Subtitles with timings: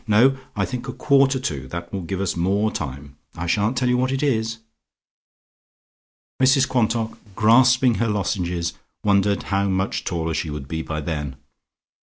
[0.07, 1.67] No, I think a quarter to.
[1.67, 3.17] That will give us more time.
[3.35, 4.57] I shan't tell you what it is."
[6.41, 11.35] Mrs Quantock, grasping her lozenges, wondered how much taller she would be by then.